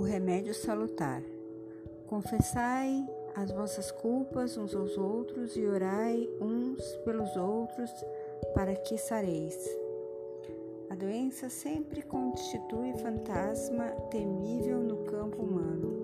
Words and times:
Remédio 0.00 0.54
salutar. 0.54 1.22
Confessai 2.06 3.06
as 3.34 3.50
vossas 3.50 3.90
culpas 3.90 4.56
uns 4.56 4.74
aos 4.74 4.96
outros 4.96 5.56
e 5.56 5.66
orai 5.66 6.28
uns 6.40 6.82
pelos 7.04 7.36
outros 7.36 7.90
para 8.54 8.74
que 8.74 8.96
sareis. 8.96 9.56
A 10.90 10.94
doença 10.94 11.48
sempre 11.48 12.02
constitui 12.02 12.94
fantasma 12.94 13.90
temível 14.10 14.78
no 14.80 15.04
campo 15.04 15.42
humano, 15.42 16.02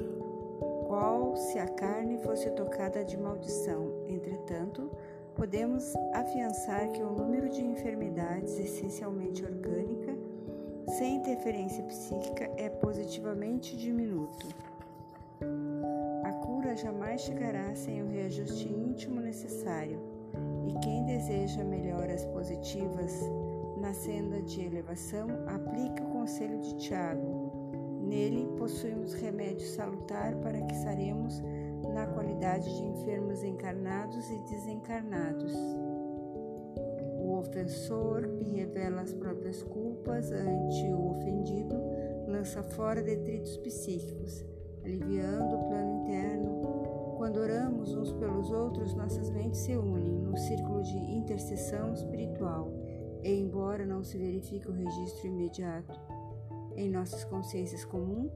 qual 0.86 1.36
se 1.36 1.58
a 1.58 1.66
carne 1.66 2.18
fosse 2.18 2.50
tocada 2.50 3.04
de 3.04 3.16
maldição. 3.16 4.04
Entretanto, 4.08 4.90
podemos 5.34 5.94
afiançar 6.12 6.92
que 6.92 7.02
o 7.02 7.10
número 7.10 7.48
de 7.48 7.62
enfermidades 7.62 8.58
essencialmente 8.58 9.44
orgânicas 9.44 9.93
sem 10.98 11.16
interferência 11.16 11.82
psíquica 11.82 12.48
é 12.56 12.68
positivamente 12.68 13.76
diminuto. 13.76 14.46
A 16.22 16.32
cura 16.34 16.76
jamais 16.76 17.20
chegará 17.22 17.74
sem 17.74 18.00
o 18.00 18.08
reajuste 18.08 18.68
íntimo 18.68 19.20
necessário, 19.20 20.00
e 20.68 20.78
quem 20.78 21.04
deseja 21.04 21.64
melhoras 21.64 22.24
positivas 22.26 23.20
na 23.76 23.92
senda 23.92 24.40
de 24.40 24.64
elevação, 24.64 25.26
aplique 25.48 26.00
o 26.00 26.10
conselho 26.10 26.60
de 26.60 26.76
Tiago. 26.76 27.52
Nele 28.00 28.46
possuímos 28.56 29.14
remédio 29.14 29.66
salutar 29.66 30.36
para 30.36 30.60
que 30.60 30.76
saremos 30.76 31.42
na 31.92 32.06
qualidade 32.06 32.72
de 32.72 32.84
enfermos 32.84 33.42
encarnados 33.42 34.30
e 34.30 34.38
desencarnados 34.38 35.52
ofensor 37.44 38.28
e 38.40 38.44
revela 38.44 39.02
as 39.02 39.12
próprias 39.12 39.62
culpas 39.62 40.32
ante 40.32 40.84
o 40.92 41.10
ofendido, 41.10 41.74
lança 42.26 42.62
fora 42.62 43.02
detritos 43.02 43.56
psíquicos, 43.58 44.44
aliviando 44.82 45.56
o 45.56 45.68
plano 45.68 46.02
interno. 46.02 47.14
Quando 47.16 47.38
oramos 47.38 47.94
uns 47.94 48.12
pelos 48.12 48.50
outros, 48.50 48.94
nossas 48.94 49.30
mentes 49.30 49.60
se 49.60 49.76
unem 49.76 50.18
no 50.18 50.36
círculo 50.36 50.82
de 50.82 50.96
intercessão 50.96 51.92
espiritual, 51.92 52.72
e 53.22 53.40
embora 53.40 53.86
não 53.86 54.02
se 54.02 54.18
verifique 54.18 54.68
o 54.68 54.72
registro 54.72 55.28
imediato 55.28 55.98
em 56.76 56.90
nossas 56.90 57.24
consciências 57.24 57.84
comuns, 57.84 58.32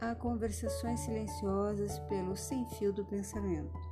há 0.00 0.14
conversações 0.14 1.00
silenciosas 1.00 1.98
pelo 2.00 2.36
sem 2.36 2.64
fio 2.70 2.92
do 2.92 3.04
pensamento. 3.04 3.91